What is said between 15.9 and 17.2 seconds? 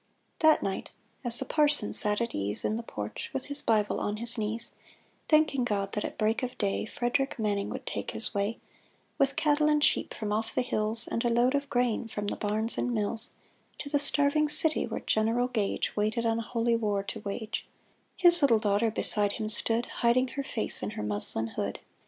Waited unholy war to